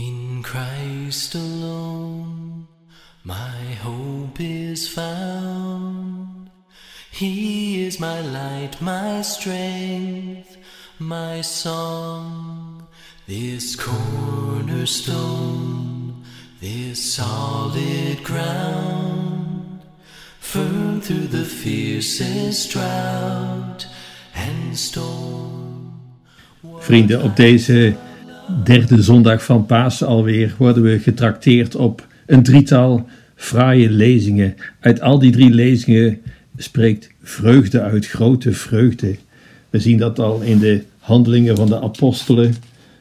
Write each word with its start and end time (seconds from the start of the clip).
In 0.00 0.42
Christ 0.42 1.34
alone, 1.34 2.66
my 3.22 3.74
hope 3.84 4.40
is 4.40 4.88
found. 4.88 6.50
He 7.10 7.84
is 7.84 8.00
my 8.00 8.22
light, 8.22 8.80
my 8.80 9.20
strength, 9.20 10.56
my 10.98 11.42
song. 11.42 12.88
This 13.26 13.76
cornerstone, 13.76 16.24
this 16.60 17.14
solid 17.14 18.24
ground, 18.24 19.82
firm 20.38 21.02
through 21.02 21.26
the 21.26 21.44
fiercest 21.44 22.70
drought 22.70 23.86
and 24.34 24.78
storm. 24.78 25.92
Vrienden, 26.78 27.22
op 27.22 27.36
deze 27.36 27.96
derde 28.64 29.02
zondag 29.02 29.44
van 29.44 29.66
Pasen 29.66 30.06
alweer 30.06 30.54
worden 30.58 30.82
we 30.82 30.98
getrakteerd 30.98 31.76
op 31.76 32.06
een 32.26 32.42
drietal 32.42 33.08
fraaie 33.34 33.90
lezingen. 33.90 34.54
Uit 34.80 35.00
al 35.00 35.18
die 35.18 35.30
drie 35.30 35.50
lezingen 35.50 36.18
spreekt 36.56 37.10
vreugde 37.22 37.80
uit, 37.80 38.06
grote 38.06 38.52
vreugde. 38.52 39.16
We 39.70 39.78
zien 39.78 39.98
dat 39.98 40.18
al 40.18 40.40
in 40.40 40.58
de 40.58 40.82
handelingen 40.98 41.56
van 41.56 41.66
de 41.66 41.80
apostelen. 41.80 42.54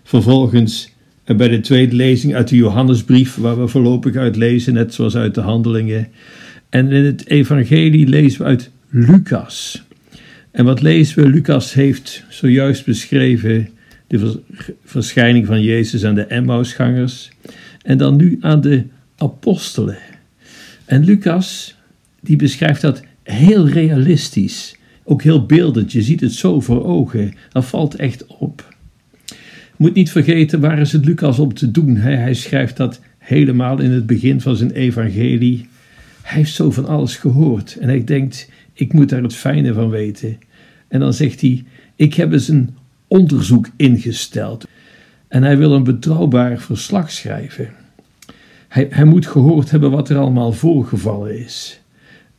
Vervolgens 0.04 0.92
bij 1.26 1.48
de 1.48 1.60
tweede 1.60 1.96
lezing 1.96 2.36
uit 2.36 2.48
de 2.48 2.56
Johannesbrief, 2.56 3.36
waar 3.36 3.60
we 3.60 3.68
voorlopig 3.68 4.16
uit 4.16 4.36
lezen, 4.36 4.74
net 4.74 4.94
zoals 4.94 5.16
uit 5.16 5.36
de 5.36 5.42
handelingen. 5.42 6.08
En 6.70 6.92
in 6.92 7.06
het 7.06 7.28
evangelie 7.28 8.08
lezen 8.08 8.42
we 8.42 8.48
uit 8.48 8.70
Lucas. 8.90 9.84
En 10.52 10.66
wat 10.66 10.82
lezen 10.82 11.24
we? 11.24 11.30
Lucas 11.30 11.74
heeft 11.74 12.24
zojuist 12.30 12.86
beschreven 12.86 13.70
de 14.10 14.42
verschijning 14.84 15.46
van 15.46 15.62
Jezus 15.62 16.06
aan 16.06 16.16
de 16.16 16.26
Emmausgangers 16.26 17.30
en 17.82 17.98
dan 17.98 18.16
nu 18.16 18.38
aan 18.42 18.62
de 18.62 18.84
apostelen. 19.18 19.98
En 20.86 21.04
Lucas, 21.04 21.76
die 22.22 22.36
beschrijft 22.36 22.82
dat 22.82 23.04
heel 23.24 23.68
realistisch, 23.68 24.76
ook 25.04 25.24
heel 25.24 25.46
beeldend. 25.46 25.92
Je 25.92 26.02
ziet 26.02 26.22
het 26.22 26.34
zo 26.34 26.60
voor 26.60 26.86
ogen, 26.86 27.34
dat 27.50 27.66
valt 27.66 27.96
echt 27.96 28.26
op. 28.28 28.76
Moet 29.76 29.94
niet 29.94 30.12
vergeten, 30.12 30.60
waar 30.60 30.80
is 30.80 30.92
het 30.92 31.06
Lucas 31.06 31.40
om 31.40 31.54
te 31.54 31.72
doen? 31.72 31.96
Hij 31.96 32.34
schrijft 32.34 32.78
dat 32.78 33.02
helemaal 33.18 33.80
in 33.80 33.92
het 33.92 34.06
begin 34.06 34.42
van 34.42 34.56
zijn 34.56 34.72
evangelie. 34.72 35.68
Hij 36.22 36.38
heeft 36.38 36.54
zo 36.54 36.72
van 36.72 36.88
alles 36.88 37.16
gehoord 37.16 37.78
en 37.80 37.88
hij 37.88 38.04
denkt, 38.04 38.50
ik 38.74 38.94
moet 38.94 39.10
daar 39.10 39.24
het 39.24 39.36
fijne 39.36 39.74
van 39.74 39.90
weten. 39.90 40.38
En 40.88 41.00
dan 41.00 41.14
zegt 41.14 41.42
hij, 41.42 41.64
ik 41.96 42.14
heb 42.14 42.32
eens 42.32 42.48
een 42.48 42.70
onderzoek 43.10 43.70
ingesteld. 43.76 44.68
En 45.28 45.44
hij 45.44 45.58
wil 45.58 45.74
een 45.74 45.84
betrouwbaar 45.84 46.60
verslag 46.60 47.12
schrijven. 47.12 47.70
Hij, 48.68 48.88
hij 48.90 49.06
moet 49.06 49.28
gehoord 49.28 49.72
hebben 49.72 49.92
wat 49.92 50.10
er 50.10 50.18
allemaal 50.18 50.52
voorgevallen 50.52 51.40
is. 51.40 51.82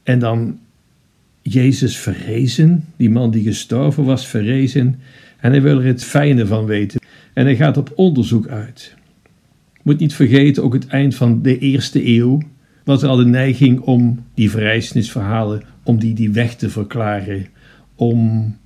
En 0.03 0.19
dan 0.19 0.59
Jezus 1.43 1.97
verrezen, 1.97 2.85
die 2.97 3.11
man 3.11 3.31
die 3.31 3.43
gestorven 3.43 4.05
was, 4.05 4.27
verrezen. 4.27 5.01
En 5.41 5.51
hij 5.51 5.63
wil 5.63 5.79
er 5.79 5.85
het 5.85 6.05
fijne 6.05 6.47
van 6.47 6.65
weten. 6.65 7.01
En 7.33 7.45
hij 7.45 7.57
gaat 7.57 7.77
op 7.77 7.93
onderzoek 7.95 8.47
uit. 8.47 8.95
Moet 9.83 9.99
niet 9.99 10.15
vergeten, 10.15 10.63
ook 10.63 10.73
het 10.73 10.87
eind 10.87 11.15
van 11.15 11.43
de 11.43 11.59
eerste 11.59 12.07
eeuw 12.07 12.41
was 12.85 13.03
er 13.03 13.09
al 13.09 13.17
de 13.17 13.27
neiging 13.27 13.81
om 13.81 14.25
die 14.35 14.51
verrijzenisverhalen, 14.51 15.63
om 15.83 15.99
die, 15.99 16.15
die 16.15 16.31
weg 16.31 16.55
te 16.55 16.71
verklaren. 16.71 17.47
Om 17.95 18.57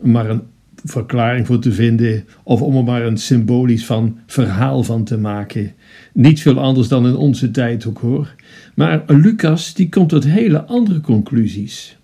maar 0.00 0.30
een 0.30 0.42
verklaring 0.84 1.46
voor 1.46 1.58
te 1.58 1.72
vinden 1.72 2.24
of 2.42 2.62
om 2.62 2.76
er 2.76 2.84
maar 2.84 3.02
een 3.02 3.18
symbolisch 3.18 3.86
van 3.86 4.18
verhaal 4.26 4.82
van 4.82 5.04
te 5.04 5.18
maken. 5.18 5.72
Niet 6.12 6.40
veel 6.40 6.58
anders 6.58 6.88
dan 6.88 7.06
in 7.06 7.16
onze 7.16 7.50
tijd 7.50 7.86
ook 7.86 7.98
hoor. 7.98 8.34
Maar 8.74 9.02
Lucas 9.06 9.74
die 9.74 9.88
komt 9.88 10.08
tot 10.08 10.24
hele 10.24 10.64
andere 10.64 11.00
conclusies. 11.00 11.96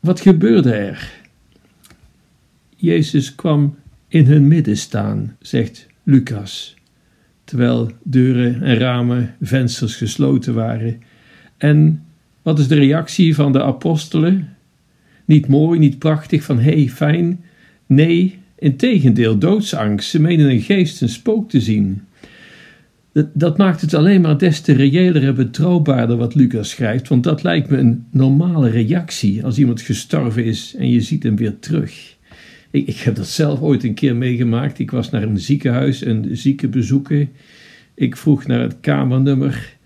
Wat 0.00 0.20
gebeurde 0.20 0.72
er? 0.72 1.12
Jezus 2.76 3.34
kwam 3.34 3.74
in 4.08 4.26
hun 4.26 4.48
midden 4.48 4.76
staan, 4.76 5.36
zegt 5.40 5.86
Lucas, 6.02 6.74
terwijl 7.44 7.90
deuren 8.02 8.62
en 8.62 8.76
ramen, 8.76 9.34
vensters 9.40 9.96
gesloten 9.96 10.54
waren. 10.54 11.00
En 11.56 12.04
wat 12.42 12.58
is 12.58 12.68
de 12.68 12.74
reactie 12.74 13.34
van 13.34 13.52
de 13.52 13.62
apostelen? 13.62 14.56
Niet 15.24 15.46
mooi, 15.46 15.78
niet 15.78 15.98
prachtig, 15.98 16.44
van 16.44 16.58
hé, 16.58 16.72
hey, 16.72 16.88
fijn, 16.88 17.44
Nee, 17.94 18.38
integendeel, 18.58 19.38
doodsangst. 19.38 20.10
Ze 20.10 20.20
menen 20.20 20.50
een 20.50 20.60
geest, 20.60 21.00
een 21.00 21.08
spook 21.08 21.50
te 21.50 21.60
zien. 21.60 22.02
Dat, 23.12 23.26
dat, 23.34 23.58
maakt 23.58 23.80
het 23.80 23.94
alleen 23.94 24.20
maar 24.20 24.38
des 24.38 24.60
te 24.60 24.72
reëler 24.72 25.24
en 25.24 25.34
betrouwbaarder 25.34 26.16
wat 26.16 26.34
Lucas 26.34 26.70
schrijft, 26.70 27.08
want 27.08 27.24
dat 27.24 27.42
lijkt 27.42 27.70
me 27.70 27.76
een 27.76 28.04
normale 28.10 28.70
reactie 28.70 29.44
als 29.44 29.58
iemand 29.58 29.80
gestorven 29.80 30.44
is 30.44 30.74
en 30.78 30.90
je 30.90 31.00
ziet 31.00 31.22
hem 31.22 31.36
weer 31.36 31.58
terug. 31.58 32.16
Ik, 32.70 32.86
ik 32.86 32.96
heb 32.96 33.14
dat 33.14 33.26
zelf 33.26 33.60
ooit 33.60 33.84
een 33.84 33.94
keer 33.94 34.16
meegemaakt. 34.16 34.78
Ik 34.78 34.90
was 34.90 35.10
naar 35.10 35.22
een 35.22 35.38
ziekenhuis 35.38 36.04
een 36.04 36.28
zieke 36.32 36.68
bezoeken. 36.68 37.28
Ik 37.94 38.16
vroeg 38.16 38.46
naar 38.46 38.60
het 38.60 38.76
kamernummer 38.80 39.76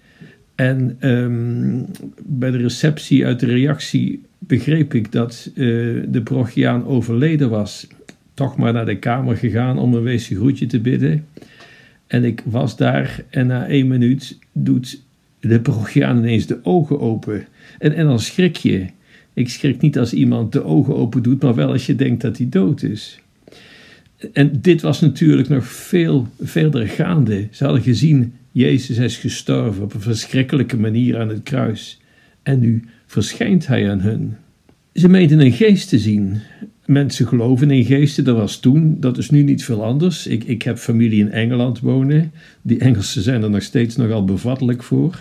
en 0.54 0.96
um, 1.00 1.86
bij 2.26 2.50
de 2.50 2.58
receptie 2.58 3.26
uit 3.26 3.40
de 3.40 3.46
reactie 3.46 4.22
begreep 4.46 4.94
ik 4.94 5.12
dat 5.12 5.50
uh, 5.54 6.02
de 6.08 6.22
parochiaan 6.22 6.86
overleden 6.86 7.50
was. 7.50 7.86
Toch 8.34 8.56
maar 8.56 8.72
naar 8.72 8.86
de 8.86 8.98
kamer 8.98 9.36
gegaan 9.36 9.78
om 9.78 9.94
een 9.94 10.02
weesje 10.02 10.34
groetje 10.34 10.66
te 10.66 10.80
bidden. 10.80 11.26
En 12.06 12.24
ik 12.24 12.42
was 12.44 12.76
daar 12.76 13.24
en 13.30 13.46
na 13.46 13.66
één 13.66 13.88
minuut 13.88 14.38
doet 14.52 15.02
de 15.40 15.60
parochiaan 15.60 16.18
ineens 16.18 16.46
de 16.46 16.58
ogen 16.62 17.00
open. 17.00 17.46
En, 17.78 17.94
en 17.94 18.06
dan 18.06 18.20
schrik 18.20 18.56
je. 18.56 18.86
Ik 19.34 19.48
schrik 19.48 19.80
niet 19.80 19.98
als 19.98 20.12
iemand 20.12 20.52
de 20.52 20.64
ogen 20.64 20.96
open 20.96 21.22
doet, 21.22 21.42
maar 21.42 21.54
wel 21.54 21.72
als 21.72 21.86
je 21.86 21.94
denkt 21.94 22.22
dat 22.22 22.38
hij 22.38 22.48
dood 22.48 22.82
is. 22.82 23.20
En 24.32 24.60
dit 24.60 24.82
was 24.82 25.00
natuurlijk 25.00 25.48
nog 25.48 25.66
veel 25.66 26.28
verder 26.40 26.88
gaande. 26.88 27.48
Ze 27.50 27.64
hadden 27.64 27.82
gezien, 27.82 28.34
Jezus 28.52 28.98
is 28.98 29.16
gestorven 29.16 29.82
op 29.82 29.94
een 29.94 30.00
verschrikkelijke 30.00 30.76
manier 30.76 31.18
aan 31.18 31.28
het 31.28 31.42
kruis. 31.42 32.00
En 32.42 32.58
nu 32.58 32.84
verschijnt 33.06 33.66
hij 33.66 33.90
aan 33.90 34.00
hun. 34.00 34.36
Ze 34.92 35.08
meenden 35.08 35.40
een 35.40 35.52
geest 35.52 35.88
te 35.88 35.98
zien. 35.98 36.40
Mensen 36.86 37.26
geloven 37.26 37.70
in 37.70 37.84
geesten, 37.84 38.24
dat 38.24 38.36
was 38.36 38.60
toen, 38.60 38.96
dat 39.00 39.18
is 39.18 39.30
nu 39.30 39.42
niet 39.42 39.64
veel 39.64 39.84
anders. 39.84 40.26
Ik, 40.26 40.44
ik 40.44 40.62
heb 40.62 40.78
familie 40.78 41.20
in 41.20 41.30
Engeland 41.30 41.80
wonen. 41.80 42.32
Die 42.62 42.78
Engelsen 42.78 43.22
zijn 43.22 43.42
er 43.42 43.50
nog 43.50 43.62
steeds 43.62 43.96
nogal 43.96 44.24
bevattelijk 44.24 44.82
voor. 44.82 45.18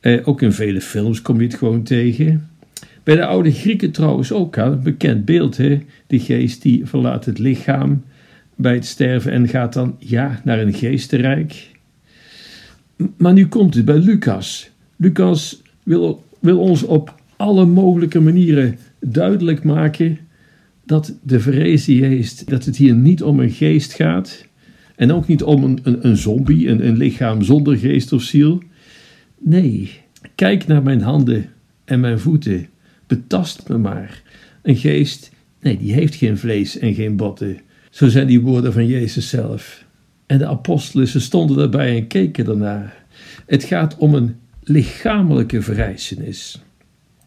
Eh, 0.00 0.28
ook 0.28 0.42
in 0.42 0.52
vele 0.52 0.80
films 0.80 1.22
kom 1.22 1.40
je 1.40 1.46
het 1.46 1.54
gewoon 1.54 1.82
tegen. 1.82 2.48
Bij 3.02 3.16
de 3.16 3.26
oude 3.26 3.52
Grieken 3.52 3.90
trouwens 3.90 4.32
ook, 4.32 4.56
een 4.56 4.82
bekend 4.82 5.24
beeld. 5.24 5.56
Hè? 5.56 5.82
Die 6.06 6.20
geest 6.20 6.62
die 6.62 6.86
verlaat 6.86 7.24
het 7.24 7.38
lichaam 7.38 8.02
bij 8.54 8.74
het 8.74 8.86
sterven 8.86 9.32
en 9.32 9.48
gaat 9.48 9.72
dan 9.72 9.96
ja, 9.98 10.40
naar 10.44 10.58
een 10.58 10.74
geestenrijk. 10.74 11.70
Maar 13.16 13.32
nu 13.32 13.46
komt 13.46 13.74
het 13.74 13.84
bij 13.84 13.98
Lucas. 13.98 14.70
Lucas 14.96 15.62
wil, 15.82 16.24
wil 16.44 16.58
ons 16.58 16.82
op 16.82 17.14
alle 17.36 17.64
mogelijke 17.64 18.20
manieren 18.20 18.78
duidelijk 19.00 19.64
maken 19.64 20.18
dat 20.86 21.18
de 21.22 21.40
vrezen 21.40 21.98
geest, 21.98 22.50
dat 22.50 22.64
het 22.64 22.76
hier 22.76 22.94
niet 22.94 23.22
om 23.22 23.40
een 23.40 23.50
geest 23.50 23.92
gaat. 23.92 24.46
En 24.96 25.12
ook 25.12 25.26
niet 25.26 25.42
om 25.42 25.64
een, 25.64 26.06
een, 26.06 26.16
zombie, 26.16 26.68
een, 26.68 26.86
een 26.86 26.96
lichaam 26.96 27.42
zonder 27.42 27.76
geest 27.76 28.12
of 28.12 28.22
ziel. 28.22 28.62
Nee, 29.38 29.90
kijk 30.34 30.66
naar 30.66 30.82
mijn 30.82 31.00
handen 31.00 31.48
en 31.84 32.00
mijn 32.00 32.18
voeten. 32.18 32.68
Betast 33.06 33.68
me 33.68 33.78
maar. 33.78 34.22
Een 34.62 34.76
geest, 34.76 35.30
nee, 35.60 35.78
die 35.78 35.92
heeft 35.92 36.14
geen 36.14 36.38
vlees 36.38 36.78
en 36.78 36.94
geen 36.94 37.16
botten. 37.16 37.60
Zo 37.90 38.08
zijn 38.08 38.26
die 38.26 38.40
woorden 38.40 38.72
van 38.72 38.86
Jezus 38.86 39.28
zelf. 39.28 39.84
En 40.26 40.38
de 40.38 40.46
apostelen, 40.46 41.08
ze 41.08 41.20
stonden 41.20 41.56
daarbij 41.56 41.96
en 41.96 42.06
keken 42.06 42.46
ernaar. 42.46 43.04
Het 43.46 43.64
gaat 43.64 43.96
om 43.96 44.14
een 44.14 44.34
lichamelijke 44.64 45.62
verrijzenis. 45.62 46.62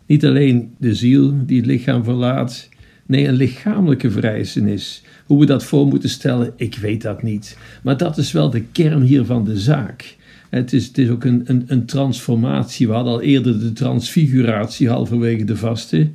Niet 0.06 0.25
alleen 0.25 0.74
de 0.78 0.95
ziel 0.95 1.45
die 1.45 1.57
het 1.57 1.66
lichaam 1.66 2.04
verlaat, 2.04 2.69
nee, 3.06 3.28
een 3.28 3.34
lichamelijke 3.34 4.12
verrijzenis. 4.12 5.04
Hoe 5.25 5.39
we 5.39 5.45
dat 5.45 5.63
voor 5.63 5.88
moeten 5.88 6.10
stellen, 6.10 6.54
ik 6.56 6.75
weet 6.75 7.01
dat 7.01 7.24
niet. 7.24 7.57
Maar 7.84 7.98
dat 7.98 8.18
is 8.18 8.31
wel 8.31 8.50
de 8.50 8.62
kern 8.62 9.01
hier 9.01 9.25
van 9.25 9.45
de 9.45 9.60
zaak. 9.60 10.16
Het 10.50 10.74
is, 10.74 10.88
het 10.88 10.98
is 10.98 11.10
ook 11.10 11.24
een, 11.24 11.42
een, 11.45 11.63
een 11.68 11.86
transformatie. 11.86 12.88
We 12.88 12.94
hadden 12.94 13.13
al 13.13 13.22
eerder 13.22 13.60
de 13.60 13.74
transfiguratie 13.74 14.89
halverwege 14.89 15.44
de 15.44 15.57
vaste. 15.57 16.10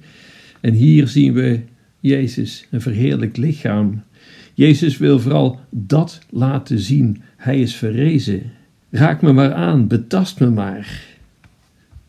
En 0.61 0.73
hier 0.73 1.09
zien 1.09 1.33
we 1.33 1.61
Jezus, 2.01 2.67
een 2.71 2.81
verheerlijk 2.81 3.37
lichaam. 3.37 4.03
Jezus 4.55 4.99
wil 4.99 5.21
vooral 5.21 5.61
dat 5.71 6.21
laten 6.31 6.79
zien. 6.79 7.23
Hij 7.37 7.61
is 7.61 7.75
verrezen. 7.75 8.43
Raak 8.91 9.23
me 9.23 9.33
maar 9.33 9.53
aan, 9.53 9.87
betast 9.87 10.41
me 10.41 10.51
maar. 10.51 11.12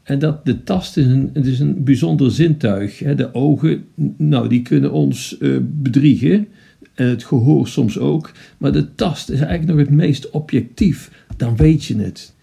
En 0.04 0.20
dat 0.20 0.46
de 0.46 0.64
tast 0.64 0.98
is 0.98 1.06
een, 1.06 1.30
het 1.34 1.46
is 1.46 1.60
een 1.60 1.84
bijzonder 1.84 2.32
zintuig. 2.32 2.98
De 2.98 3.34
ogen, 3.34 3.86
nou, 4.18 4.50
die 4.50 4.62
kunnen 4.62 4.92
ons 4.92 5.36
uh, 5.40 5.58
bedriegen. 5.62 6.48
en 6.94 7.08
het 7.08 7.24
gehoor 7.24 7.68
soms 7.68 8.00
ook, 8.00 8.32
maar 8.58 8.72
de 8.72 8.96
tast 8.96 9.30
is 9.30 9.40
eigenlijk 9.40 9.78
nog 9.78 9.88
het 9.88 9.96
meest 9.96 10.30
objectief. 10.30 11.26
Dan 11.38 11.56
weet 11.56 11.84
je 11.84 11.98
het. 11.98 12.34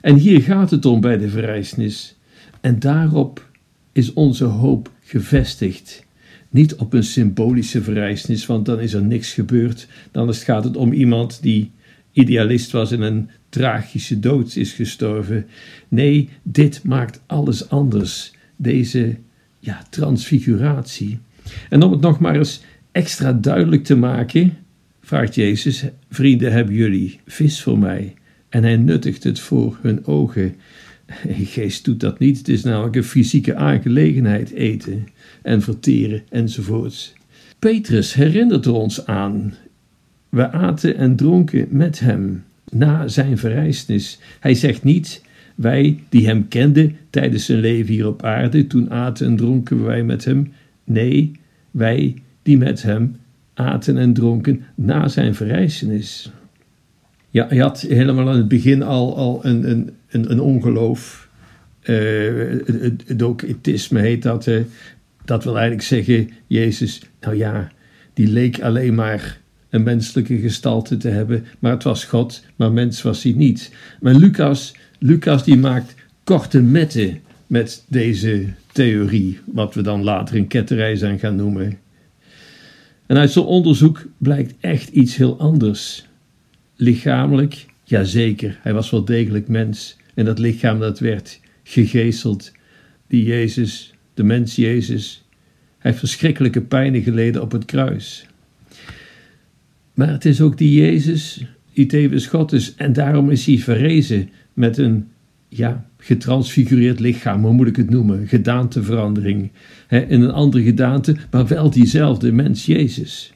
En 0.00 0.16
hier 0.16 0.42
gaat 0.42 0.70
het 0.70 0.84
om 0.84 1.00
bij 1.00 1.18
de 1.18 1.28
verrijzenis. 1.28 2.16
En 2.60 2.78
daarop 2.78 3.48
is 3.92 4.12
onze 4.12 4.44
hoop 4.44 4.90
gevestigd. 5.00 6.04
Niet 6.50 6.74
op 6.74 6.92
een 6.92 7.04
symbolische 7.04 7.82
verrijzenis, 7.82 8.46
want 8.46 8.66
dan 8.66 8.80
is 8.80 8.92
er 8.92 9.02
niks 9.02 9.32
gebeurd. 9.32 9.88
Dan 10.10 10.34
gaat 10.34 10.64
het 10.64 10.76
om 10.76 10.92
iemand 10.92 11.42
die 11.42 11.70
idealist 12.16 12.70
was 12.70 12.92
en 12.92 13.00
een 13.00 13.30
tragische 13.48 14.20
dood 14.20 14.56
is 14.56 14.72
gestorven. 14.72 15.46
Nee, 15.88 16.28
dit 16.42 16.84
maakt 16.84 17.20
alles 17.26 17.68
anders. 17.68 18.32
Deze 18.56 19.16
ja, 19.58 19.82
transfiguratie. 19.90 21.18
En 21.68 21.82
om 21.82 21.90
het 21.90 22.00
nog 22.00 22.18
maar 22.18 22.36
eens 22.36 22.60
extra 22.92 23.32
duidelijk 23.32 23.84
te 23.84 23.96
maken, 23.96 24.56
vraagt 25.00 25.34
Jezus: 25.34 25.84
Vrienden, 26.10 26.52
hebben 26.52 26.74
jullie 26.74 27.20
vis 27.26 27.62
voor 27.62 27.78
mij? 27.78 28.14
En 28.48 28.62
hij 28.62 28.76
nuttigt 28.76 29.24
het 29.24 29.40
voor 29.40 29.78
hun 29.82 30.06
ogen. 30.06 30.54
Geest 31.54 31.84
doet 31.84 32.00
dat 32.00 32.18
niet. 32.18 32.38
Het 32.38 32.48
is 32.48 32.62
namelijk 32.62 32.96
een 32.96 33.04
fysieke 33.04 33.54
aangelegenheid: 33.54 34.50
eten 34.50 35.08
en 35.42 35.62
verteren 35.62 36.22
enzovoorts. 36.28 37.14
Petrus 37.58 38.14
herinnert 38.14 38.66
er 38.66 38.72
ons 38.72 39.06
aan. 39.06 39.54
We 40.36 40.50
aten 40.50 40.96
en 40.96 41.16
dronken 41.16 41.66
met 41.70 42.00
hem 42.00 42.44
na 42.70 43.08
zijn 43.08 43.38
verrijzenis. 43.38 44.18
Hij 44.40 44.54
zegt 44.54 44.84
niet: 44.84 45.22
wij 45.54 46.00
die 46.08 46.26
hem 46.26 46.48
kenden 46.48 46.96
tijdens 47.10 47.44
zijn 47.44 47.58
leven 47.58 47.92
hier 47.92 48.06
op 48.06 48.22
aarde, 48.22 48.66
toen 48.66 48.90
aten 48.90 49.26
en 49.26 49.36
dronken 49.36 49.84
wij 49.84 50.02
met 50.02 50.24
hem. 50.24 50.52
Nee, 50.84 51.32
wij 51.70 52.14
die 52.42 52.58
met 52.58 52.82
hem 52.82 53.16
aten 53.54 53.98
en 53.98 54.12
dronken 54.12 54.62
na 54.74 55.08
zijn 55.08 55.34
verrijzenis. 55.34 56.32
Ja, 57.30 57.46
hij 57.48 57.58
had 57.58 57.80
helemaal 57.80 58.28
aan 58.28 58.36
het 58.36 58.48
begin 58.48 58.82
al, 58.82 59.16
al 59.16 59.44
een, 59.44 59.70
een, 59.70 59.90
een, 60.08 60.30
een 60.30 60.40
ongeloof. 60.40 61.28
Uh, 61.82 62.60
docetisme 63.16 64.00
heet 64.00 64.22
dat. 64.22 64.50
Dat 65.24 65.44
wil 65.44 65.58
eigenlijk 65.58 65.86
zeggen, 65.86 66.30
Jezus, 66.46 67.02
nou 67.20 67.36
ja, 67.36 67.68
die 68.14 68.28
leek 68.28 68.60
alleen 68.60 68.94
maar 68.94 69.44
een 69.76 69.82
menselijke 69.82 70.38
gestalte 70.38 70.96
te 70.96 71.08
hebben, 71.08 71.44
maar 71.58 71.72
het 71.72 71.82
was 71.82 72.04
God, 72.04 72.44
maar 72.56 72.72
mens 72.72 73.02
was 73.02 73.22
hij 73.22 73.32
niet. 73.32 73.72
Maar 74.00 74.14
Lucas, 74.14 74.74
Lucas 74.98 75.44
die 75.44 75.56
maakt 75.56 75.94
korte 76.24 76.62
metten 76.62 77.20
met 77.46 77.84
deze 77.88 78.46
theorie, 78.72 79.38
wat 79.44 79.74
we 79.74 79.82
dan 79.82 80.02
later 80.02 80.36
een 80.36 80.46
ketterij 80.46 80.96
zijn 80.96 81.18
gaan 81.18 81.36
noemen. 81.36 81.78
En 83.06 83.16
uit 83.16 83.30
zo'n 83.30 83.46
onderzoek 83.46 84.06
blijkt 84.18 84.54
echt 84.60 84.88
iets 84.88 85.16
heel 85.16 85.38
anders. 85.38 86.06
Lichamelijk, 86.76 87.66
jazeker, 87.84 88.58
hij 88.62 88.72
was 88.72 88.90
wel 88.90 89.04
degelijk 89.04 89.48
mens. 89.48 89.96
En 90.14 90.24
dat 90.24 90.38
lichaam 90.38 90.78
dat 90.78 90.98
werd 90.98 91.40
gegezeld. 91.62 92.52
Die 93.08 93.24
Jezus, 93.24 93.94
de 94.14 94.22
mens 94.22 94.56
Jezus, 94.56 95.24
hij 95.78 95.90
heeft 95.90 95.98
verschrikkelijke 95.98 96.60
pijnen 96.60 97.02
geleden 97.02 97.42
op 97.42 97.52
het 97.52 97.64
kruis. 97.64 98.26
Maar 99.96 100.08
het 100.08 100.24
is 100.24 100.40
ook 100.40 100.58
die 100.58 100.80
Jezus 100.80 101.44
die 101.72 101.86
tevens 101.86 102.26
God 102.26 102.52
is. 102.52 102.74
En 102.74 102.92
daarom 102.92 103.30
is 103.30 103.46
hij 103.46 103.58
verrezen 103.58 104.28
met 104.52 104.78
een 104.78 105.08
ja, 105.48 105.88
getransfigureerd 105.98 107.00
lichaam, 107.00 107.44
hoe 107.44 107.52
moet 107.52 107.66
ik 107.66 107.76
het 107.76 107.90
noemen? 107.90 108.28
Gedaanteverandering. 108.28 109.50
He, 109.86 109.98
in 109.98 110.20
een 110.20 110.30
andere 110.30 110.64
gedaante, 110.64 111.16
maar 111.30 111.46
wel 111.46 111.70
diezelfde 111.70 112.32
mens 112.32 112.66
Jezus. 112.66 113.32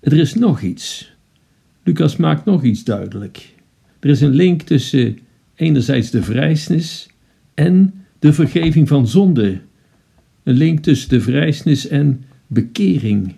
Er 0.00 0.12
is 0.12 0.34
nog 0.34 0.60
iets. 0.60 1.12
Lucas 1.82 2.16
maakt 2.16 2.44
nog 2.44 2.62
iets 2.62 2.84
duidelijk. 2.84 3.54
Er 4.00 4.10
is 4.10 4.20
een 4.20 4.34
link 4.34 4.62
tussen 4.62 5.18
enerzijds 5.54 6.10
de 6.10 6.22
vrijsnis 6.22 7.08
en 7.54 7.94
de 8.18 8.32
vergeving 8.32 8.88
van 8.88 9.08
zonde. 9.08 9.60
Een 10.42 10.56
link 10.56 10.80
tussen 10.80 11.08
de 11.08 11.20
vrijsnis 11.20 11.88
en 11.88 12.24
bekering. 12.46 13.34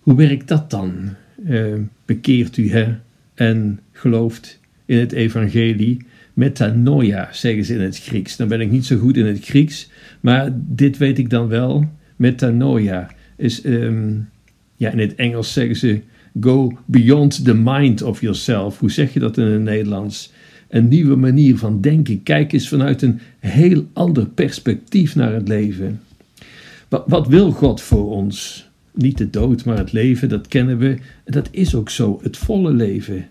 Hoe 0.00 0.16
werkt 0.16 0.48
dat 0.48 0.70
dan? 0.70 1.14
Uh, 1.46 1.74
bekeert 2.04 2.56
u 2.56 2.70
hè, 2.70 2.94
en 3.34 3.80
gelooft 3.92 4.60
in 4.84 4.98
het 4.98 5.12
evangelie. 5.12 5.98
Metanoia 6.34 7.28
zeggen 7.32 7.64
ze 7.64 7.74
in 7.74 7.80
het 7.80 7.98
Grieks. 7.98 8.36
Dan 8.36 8.48
ben 8.48 8.60
ik 8.60 8.70
niet 8.70 8.86
zo 8.86 8.98
goed 8.98 9.16
in 9.16 9.26
het 9.26 9.44
Grieks, 9.44 9.90
maar 10.20 10.50
dit 10.54 10.98
weet 10.98 11.18
ik 11.18 11.30
dan 11.30 11.48
wel. 11.48 11.88
Metanoia 12.16 13.10
is, 13.36 13.64
um, 13.64 14.28
ja, 14.76 14.90
in 14.90 14.98
het 14.98 15.14
Engels 15.14 15.52
zeggen 15.52 15.76
ze 15.76 16.00
go 16.40 16.78
beyond 16.84 17.44
the 17.44 17.54
mind 17.54 18.02
of 18.02 18.20
yourself. 18.20 18.78
Hoe 18.78 18.90
zeg 18.90 19.12
je 19.12 19.20
dat 19.20 19.38
in 19.38 19.44
het 19.44 19.62
Nederlands? 19.62 20.32
Een 20.68 20.88
nieuwe 20.88 21.16
manier 21.16 21.58
van 21.58 21.80
denken. 21.80 22.22
Kijk 22.22 22.52
eens 22.52 22.68
vanuit 22.68 23.02
een 23.02 23.20
heel 23.38 23.86
ander 23.92 24.26
perspectief 24.26 25.14
naar 25.16 25.32
het 25.32 25.48
leven. 25.48 26.00
Wat, 26.88 27.04
wat 27.06 27.28
wil 27.28 27.50
God 27.50 27.80
voor 27.80 28.10
ons? 28.10 28.69
Niet 28.94 29.18
de 29.18 29.30
dood, 29.30 29.64
maar 29.64 29.78
het 29.78 29.92
leven, 29.92 30.28
dat 30.28 30.48
kennen 30.48 30.78
we. 30.78 30.98
Dat 31.24 31.48
is 31.50 31.74
ook 31.74 31.90
zo, 31.90 32.20
het 32.22 32.36
volle 32.36 32.72
leven. 32.72 33.26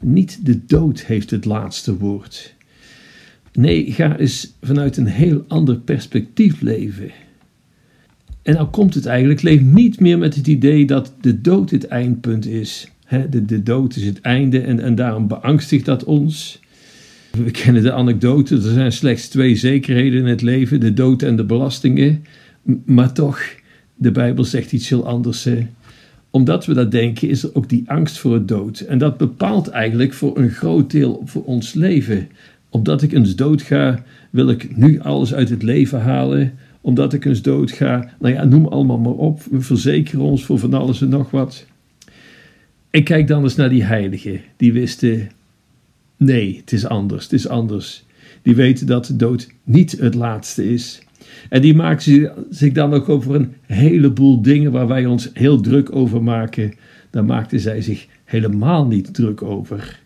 Niet 0.00 0.46
de 0.46 0.60
dood 0.66 1.00
heeft 1.00 1.30
het 1.30 1.44
laatste 1.44 1.96
woord. 1.96 2.54
Nee, 3.52 3.92
ga 3.92 4.18
eens 4.18 4.54
vanuit 4.62 4.96
een 4.96 5.06
heel 5.06 5.44
ander 5.48 5.76
perspectief 5.76 6.60
leven. 6.60 7.10
En 8.42 8.54
nou 8.54 8.68
komt 8.68 8.94
het 8.94 9.06
eigenlijk, 9.06 9.42
leef 9.42 9.60
niet 9.60 10.00
meer 10.00 10.18
met 10.18 10.34
het 10.34 10.46
idee 10.46 10.86
dat 10.86 11.12
de 11.20 11.40
dood 11.40 11.70
het 11.70 11.86
eindpunt 11.86 12.46
is. 12.46 12.88
de, 13.30 13.44
de 13.44 13.62
dood 13.62 13.96
is 13.96 14.04
het 14.04 14.20
einde 14.20 14.60
en, 14.60 14.80
en 14.80 14.94
daarom 14.94 15.28
beangstigt 15.28 15.84
dat 15.84 16.04
ons. 16.04 16.60
We 17.30 17.50
kennen 17.50 17.82
de 17.82 17.92
anekdote, 17.92 18.54
er 18.54 18.60
zijn 18.60 18.92
slechts 18.92 19.28
twee 19.28 19.56
zekerheden 19.56 20.20
in 20.20 20.26
het 20.26 20.42
leven, 20.42 20.80
de 20.80 20.92
dood 20.92 21.22
en 21.22 21.36
de 21.36 21.44
belastingen. 21.44 22.24
Maar 22.84 23.12
toch, 23.12 23.40
de 23.94 24.10
Bijbel 24.10 24.44
zegt 24.44 24.72
iets 24.72 24.88
heel 24.88 25.06
anders. 25.06 25.48
Omdat 26.30 26.66
we 26.66 26.74
dat 26.74 26.90
denken, 26.90 27.28
is 27.28 27.42
er 27.42 27.54
ook 27.54 27.68
die 27.68 27.90
angst 27.90 28.18
voor 28.18 28.34
het 28.34 28.48
dood. 28.48 28.80
En 28.80 28.98
dat 28.98 29.16
bepaalt 29.16 29.68
eigenlijk 29.68 30.12
voor 30.12 30.38
een 30.38 30.50
groot 30.50 30.90
deel 30.90 31.22
voor 31.24 31.44
ons 31.44 31.72
leven. 31.72 32.28
Omdat 32.68 33.02
ik 33.02 33.12
eens 33.12 33.36
dood 33.36 33.62
ga, 33.62 34.04
wil 34.30 34.48
ik 34.48 34.76
nu 34.76 35.00
alles 35.00 35.34
uit 35.34 35.48
het 35.50 35.62
leven 35.62 36.00
halen. 36.00 36.52
Omdat 36.80 37.12
ik 37.12 37.24
eens 37.24 37.42
dood 37.42 37.72
ga, 37.72 38.08
nou 38.18 38.34
ja, 38.34 38.44
noem 38.44 38.66
allemaal 38.66 38.98
maar 38.98 39.12
op. 39.12 39.42
We 39.50 39.60
verzekeren 39.60 40.24
ons 40.24 40.44
voor 40.44 40.58
van 40.58 40.74
alles 40.74 41.00
en 41.00 41.08
nog 41.08 41.30
wat. 41.30 41.66
Ik 42.90 43.04
kijk 43.04 43.28
dan 43.28 43.42
eens 43.42 43.56
naar 43.56 43.68
die 43.68 43.84
heiligen. 43.84 44.40
Die 44.56 44.72
wisten, 44.72 45.30
nee, 46.16 46.56
het 46.56 46.72
is 46.72 46.86
anders, 46.86 47.22
het 47.22 47.32
is 47.32 47.48
anders. 47.48 48.04
Die 48.42 48.54
weten 48.54 48.86
dat 48.86 49.06
de 49.06 49.16
dood 49.16 49.48
niet 49.64 49.92
het 49.92 50.14
laatste 50.14 50.72
is. 50.72 51.02
En 51.48 51.62
die 51.62 51.74
maken 51.74 52.32
zich 52.50 52.72
dan 52.72 52.94
ook 52.94 53.08
over 53.08 53.34
een 53.34 53.54
heleboel 53.60 54.42
dingen 54.42 54.72
waar 54.72 54.86
wij 54.86 55.06
ons 55.06 55.30
heel 55.32 55.60
druk 55.60 55.96
over 55.96 56.22
maken. 56.22 56.74
Daar 57.10 57.24
maakten 57.24 57.60
zij 57.60 57.82
zich 57.82 58.06
helemaal 58.24 58.86
niet 58.86 59.14
druk 59.14 59.42
over. 59.42 60.02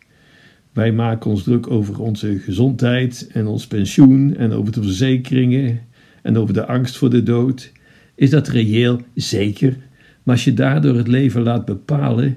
Wij 0.73 0.93
maken 0.93 1.31
ons 1.31 1.43
druk 1.43 1.71
over 1.71 2.01
onze 2.01 2.39
gezondheid 2.39 3.31
en 3.33 3.47
ons 3.47 3.67
pensioen 3.67 4.37
en 4.37 4.53
over 4.53 4.73
de 4.73 4.83
verzekeringen 4.83 5.81
en 6.23 6.37
over 6.37 6.55
de 6.55 6.67
angst 6.67 6.97
voor 6.97 7.11
de 7.11 7.23
dood. 7.23 7.73
Is 8.15 8.31
dat 8.31 8.49
reëel? 8.49 9.01
Zeker. 9.15 9.77
Maar 10.23 10.35
als 10.35 10.45
je 10.45 10.55
daardoor 10.55 10.97
het 10.97 11.09
leven 11.09 11.43
laat 11.43 11.65
bepalen, 11.65 12.37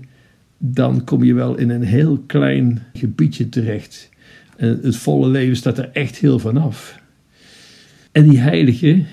dan 0.57 1.03
kom 1.03 1.23
je 1.23 1.33
wel 1.33 1.57
in 1.57 1.69
een 1.69 1.83
heel 1.83 2.23
klein 2.25 2.83
gebiedje 2.93 3.49
terecht. 3.49 4.09
En 4.57 4.79
het 4.81 4.95
volle 4.95 5.29
leven 5.29 5.55
staat 5.55 5.77
er 5.77 5.89
echt 5.93 6.17
heel 6.17 6.39
vanaf. 6.39 7.00
En 8.11 8.29
die 8.29 8.39
heilige, 8.39 9.03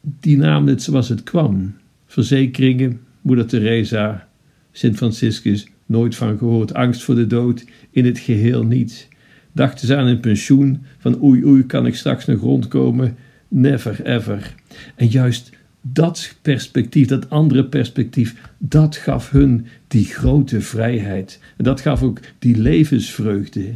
die 0.00 0.36
namen 0.36 0.68
het 0.68 0.82
zoals 0.82 1.08
het 1.08 1.22
kwam. 1.22 1.74
Verzekeringen, 2.06 3.00
Moeder 3.20 3.46
Teresa, 3.46 4.28
Sint 4.72 4.96
Franciscus, 4.96 5.66
nooit 5.86 6.16
van 6.16 6.38
gehoord. 6.38 6.74
Angst 6.74 7.02
voor 7.02 7.14
de 7.14 7.26
dood, 7.26 7.64
in 7.90 8.04
het 8.04 8.18
geheel 8.18 8.64
niet. 8.64 9.08
Dachten 9.52 9.86
ze 9.86 9.96
aan 9.96 10.06
een 10.06 10.20
pensioen, 10.20 10.82
van 10.98 11.22
oei 11.22 11.44
oei, 11.44 11.66
kan 11.66 11.86
ik 11.86 11.94
straks 11.94 12.24
nog 12.24 12.40
rondkomen? 12.40 13.16
Never 13.48 14.06
ever. 14.06 14.54
En 14.96 15.06
juist 15.06 15.50
dat 15.80 16.36
perspectief, 16.42 17.06
dat 17.06 17.30
andere 17.30 17.64
perspectief, 17.64 18.34
dat 18.58 18.96
gaf 18.96 19.30
hun 19.30 19.66
die 19.88 20.04
grote 20.04 20.60
vrijheid. 20.60 21.40
En 21.56 21.64
dat 21.64 21.80
gaf 21.80 22.02
ook 22.02 22.20
die 22.38 22.56
levensvreugde. 22.56 23.74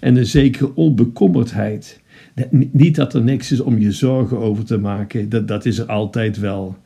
En 0.00 0.16
een 0.16 0.26
zekere 0.26 0.74
onbekommerdheid. 0.74 2.00
Niet 2.50 2.94
dat 2.94 3.14
er 3.14 3.22
niks 3.22 3.52
is 3.52 3.60
om 3.60 3.78
je 3.78 3.92
zorgen 3.92 4.38
over 4.38 4.64
te 4.64 4.78
maken, 4.78 5.28
dat, 5.28 5.48
dat 5.48 5.66
is 5.66 5.78
er 5.78 5.86
altijd 5.86 6.38
wel. 6.38 6.76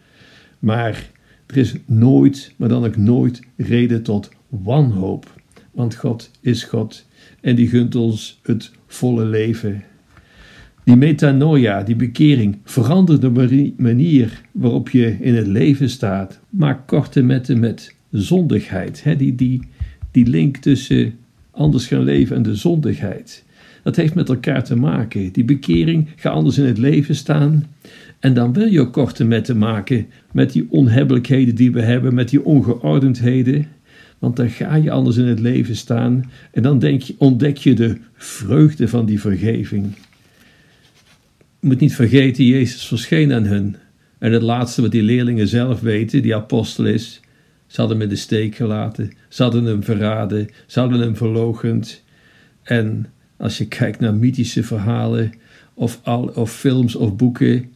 Maar 0.59 1.11
er 1.47 1.57
is 1.57 1.75
nooit, 1.87 2.55
maar 2.57 2.69
dan 2.69 2.85
ook 2.85 2.97
nooit, 2.97 3.41
reden 3.57 4.03
tot 4.03 4.31
wanhoop. 4.49 5.41
Want 5.71 5.95
God 5.95 6.31
is 6.41 6.65
God 6.65 7.07
en 7.41 7.55
die 7.57 7.69
gunt 7.69 7.95
ons 7.95 8.41
het 8.43 8.71
volle 8.87 9.25
leven. 9.25 9.83
Die 10.85 10.97
metanoia, 10.97 11.83
die 11.83 11.97
bekering, 11.97 12.59
verandert 12.65 13.21
de 13.21 13.73
manier 13.77 14.41
waarop 14.53 14.89
je 14.89 15.17
in 15.21 15.35
het 15.35 15.47
leven 15.47 15.91
staat. 15.91 16.41
Maak 16.49 16.87
korte 16.87 17.23
metten 17.23 17.61
met 17.61 17.95
zondigheid. 18.11 19.05
Die, 19.19 19.35
die, 19.35 19.63
die 20.11 20.27
link 20.27 20.57
tussen 20.57 21.15
anders 21.51 21.87
gaan 21.87 22.03
leven 22.03 22.37
en 22.37 22.43
de 22.43 22.55
zondigheid. 22.55 23.45
Dat 23.83 23.97
heeft 23.97 24.15
met 24.15 24.29
elkaar 24.29 24.65
te 24.65 24.77
maken. 24.77 25.33
Die 25.33 25.45
bekering, 25.45 26.09
ga 26.17 26.31
anders 26.31 26.59
in 26.59 26.65
het 26.65 26.79
leven 26.79 27.15
staan. 27.15 27.67
En 28.19 28.35
dan 28.35 28.53
wil 28.53 28.67
je 28.67 28.81
ook 28.81 28.93
korte 28.93 29.25
metten 29.25 29.59
maken 29.59 30.07
met 30.33 30.53
die 30.53 30.67
onhebbelijkheden 30.71 31.55
die 31.55 31.73
we 31.73 31.83
hebben, 31.83 32.15
met 32.15 32.29
die 32.29 32.45
ongeordendheden. 32.45 33.67
Want 34.19 34.37
dan 34.37 34.51
ga 34.51 34.75
je 34.75 34.91
anders 34.91 35.17
in 35.17 35.27
het 35.27 35.41
leven 35.41 35.77
staan 35.77 36.31
en 36.53 36.63
dan 36.63 36.79
denk 36.79 37.03
je, 37.03 37.15
ontdek 37.19 37.57
je 37.57 37.75
de 37.75 37.97
vreugde 38.15 38.89
van 38.89 39.07
die 39.07 39.21
vergeving. 39.21 39.95
Je 41.61 41.67
moet 41.67 41.81
niet 41.81 41.95
vergeten, 41.95 42.45
Jezus 42.45 42.87
verscheen 42.87 43.33
aan 43.33 43.45
hun. 43.45 43.77
En 44.19 44.33
het 44.33 44.43
laatste 44.43 44.83
wat 44.83 44.91
die 44.91 45.03
leerlingen 45.03 45.49
zelf 45.49 45.81
weten, 45.81 46.23
die 46.23 46.35
apostel 46.35 46.87
is, 46.87 47.21
ze 47.67 47.81
hadden 47.81 47.99
hem 47.99 48.07
in 48.07 48.15
de 48.15 48.21
steek 48.21 48.55
gelaten, 48.55 49.13
ze 49.29 49.43
hadden 49.43 49.65
hem 49.65 49.83
verraden, 49.83 50.49
ze 50.67 50.81
hadden 50.81 51.01
hem 51.01 51.17
verlogend. 51.17 52.03
En 52.63 53.07
als 53.41 53.59
je 53.59 53.69
kijkt 53.69 54.01
naar 54.01 54.15
mythische 54.15 54.63
verhalen 54.63 55.33
of, 55.75 56.01
al, 56.03 56.23
of 56.23 56.53
films 56.53 56.95
of 56.97 57.17
boeken, 57.17 57.73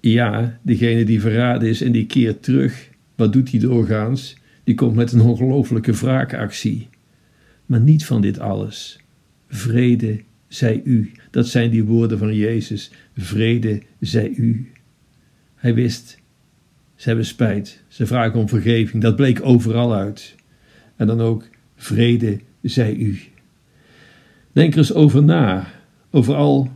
ja, 0.00 0.58
degene 0.62 1.04
die 1.04 1.20
verraden 1.20 1.68
is 1.68 1.80
en 1.82 1.92
die 1.92 2.06
keert 2.06 2.42
terug, 2.42 2.88
wat 3.14 3.32
doet 3.32 3.50
hij 3.50 3.60
doorgaans? 3.60 4.36
Die 4.64 4.74
komt 4.74 4.94
met 4.94 5.12
een 5.12 5.20
ongelofelijke 5.20 5.92
wraakactie. 5.92 6.88
Maar 7.66 7.80
niet 7.80 8.04
van 8.04 8.20
dit 8.20 8.38
alles. 8.38 8.98
Vrede 9.48 10.20
zij 10.48 10.80
u. 10.84 11.10
Dat 11.30 11.48
zijn 11.48 11.70
die 11.70 11.84
woorden 11.84 12.18
van 12.18 12.34
Jezus. 12.34 12.90
Vrede 13.16 13.82
zij 14.00 14.28
u. 14.28 14.70
Hij 15.54 15.74
wist, 15.74 16.18
ze 16.94 17.08
hebben 17.08 17.26
spijt, 17.26 17.82
ze 17.88 18.06
vragen 18.06 18.40
om 18.40 18.48
vergeving. 18.48 19.02
Dat 19.02 19.16
bleek 19.16 19.40
overal 19.42 19.94
uit. 19.94 20.34
En 20.96 21.06
dan 21.06 21.20
ook, 21.20 21.48
vrede 21.76 22.40
zij 22.62 22.94
u. 22.94 23.20
Denk 24.52 24.72
er 24.72 24.78
eens 24.78 24.94
over 24.94 25.22
na. 25.22 25.66
Overal, 26.10 26.70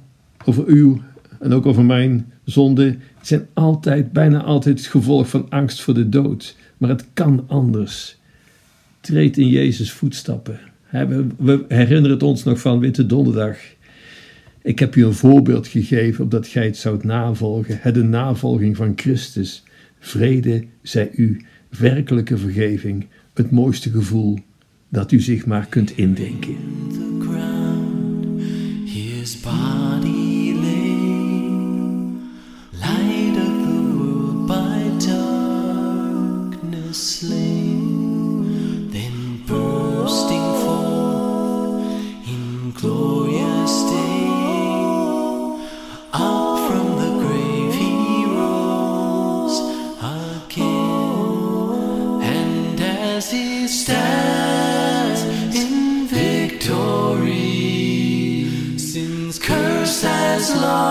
over 0.44 0.66
u 0.66 1.00
en 1.40 1.52
ook 1.52 1.66
over 1.66 1.84
mijn 1.84 2.32
zonde. 2.44 2.96
zijn 3.22 3.46
altijd, 3.52 4.12
bijna 4.12 4.42
altijd 4.42 4.78
het 4.78 4.86
gevolg 4.86 5.28
van 5.28 5.48
angst 5.48 5.80
voor 5.80 5.94
de 5.94 6.08
dood. 6.08 6.56
Maar 6.76 6.88
het 6.88 7.06
kan 7.12 7.44
anders. 7.46 8.18
Treed 9.00 9.38
in 9.38 9.48
Jezus' 9.48 9.92
voetstappen. 9.92 10.58
We 11.36 11.64
herinneren 11.68 12.10
het 12.10 12.22
ons 12.22 12.44
nog 12.44 12.60
van 12.60 12.78
Witte 12.78 13.06
Donderdag. 13.06 13.56
Ik 14.62 14.78
heb 14.78 14.94
je 14.94 15.04
een 15.04 15.14
voorbeeld 15.14 15.66
gegeven 15.66 16.24
opdat 16.24 16.46
gij 16.46 16.64
het 16.64 16.76
zoudt 16.76 17.04
navolgen. 17.04 17.92
De 17.92 18.02
navolging 18.02 18.76
van 18.76 18.92
Christus. 18.96 19.62
Vrede 19.98 20.64
zij 20.82 21.10
u, 21.12 21.44
werkelijke 21.78 22.38
vergeving, 22.38 23.06
het 23.34 23.50
mooiste 23.50 23.90
gevoel 23.90 24.38
dat 24.88 25.12
u 25.12 25.20
zich 25.20 25.46
maar 25.46 25.66
kunt 25.66 25.96
indenken. 25.96 26.56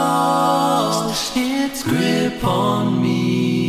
lost 0.03 1.33
its 1.37 1.83
grip 1.83 2.43
on 2.43 3.01
me. 3.01 3.62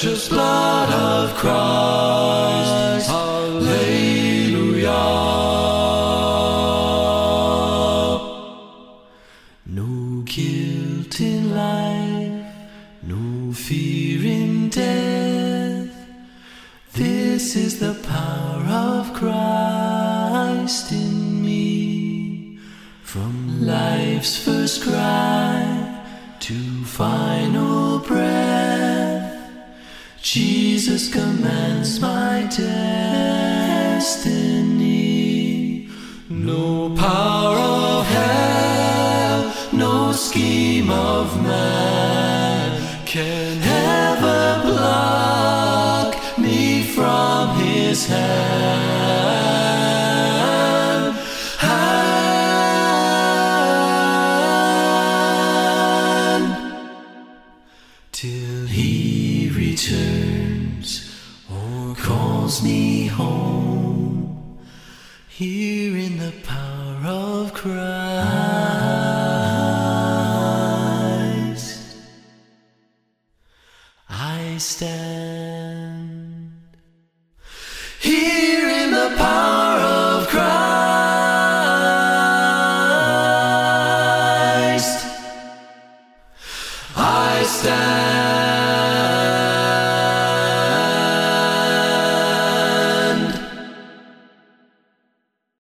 Precious 0.00 0.30
blood 0.30 0.90
of 0.94 1.34
Christ. 1.34 3.10
Hallelujah. 3.10 3.68
No 9.66 10.22
guilt 10.24 11.20
in 11.20 11.54
life, 11.54 12.46
no 13.02 13.52
fear 13.52 14.24
in 14.24 14.70
death. 14.70 15.92
This 16.94 17.54
is 17.56 17.78
the 17.78 17.92
power 18.02 18.64
of 18.70 19.12
Christ 19.12 20.92
in 20.92 21.42
me. 21.42 22.58
From 23.02 23.66
life's 23.66 24.42
first 24.42 24.82
cry 24.82 26.00
to 26.40 26.84
final. 26.84 27.89
Jesus 30.32 31.08
commands 31.12 31.98
my 31.98 32.46
destiny. 32.56 32.78
No 36.28 36.94
power 36.94 37.56
of 37.58 38.06
hell, 38.06 39.52
no 39.72 40.12
scheme 40.12 40.88
of 40.88 41.42
man 41.42 42.80
can 43.06 43.60
ever 43.60 44.60
block 44.70 46.14
me 46.38 46.84
from 46.84 47.56
his 47.56 48.06
hand. 48.06 48.59